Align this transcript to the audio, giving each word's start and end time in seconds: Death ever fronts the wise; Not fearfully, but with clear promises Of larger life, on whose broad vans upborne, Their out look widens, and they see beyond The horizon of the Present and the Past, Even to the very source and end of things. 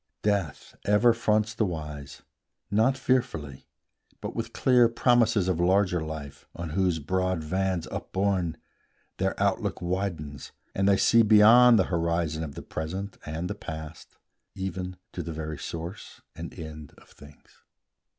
Death 0.23 0.75
ever 0.83 1.13
fronts 1.13 1.53
the 1.53 1.63
wise; 1.63 2.23
Not 2.71 2.97
fearfully, 2.97 3.67
but 4.19 4.35
with 4.35 4.51
clear 4.51 4.89
promises 4.89 5.47
Of 5.47 5.59
larger 5.59 6.01
life, 6.03 6.47
on 6.55 6.71
whose 6.71 6.97
broad 6.97 7.43
vans 7.43 7.85
upborne, 7.91 8.57
Their 9.17 9.39
out 9.39 9.61
look 9.61 9.79
widens, 9.79 10.53
and 10.73 10.89
they 10.89 10.97
see 10.97 11.21
beyond 11.21 11.77
The 11.77 11.83
horizon 11.93 12.43
of 12.43 12.55
the 12.55 12.63
Present 12.63 13.19
and 13.27 13.47
the 13.47 13.53
Past, 13.53 14.17
Even 14.55 14.97
to 15.11 15.21
the 15.21 15.33
very 15.33 15.59
source 15.59 16.21
and 16.35 16.51
end 16.57 16.93
of 16.97 17.09
things. 17.11 17.61